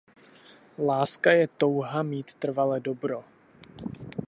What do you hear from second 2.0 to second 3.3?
mít trvale dobro.